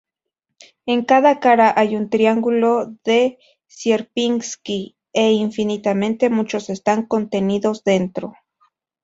[0.87, 8.33] En cada cara hay un triángulo de Sierpinski e infinitamente muchos están contenidos dentro.